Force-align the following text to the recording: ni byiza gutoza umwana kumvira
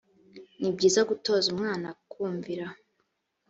ni 0.59 0.69
byiza 0.75 1.01
gutoza 1.09 1.45
umwana 1.53 1.87
kumvira 2.11 2.65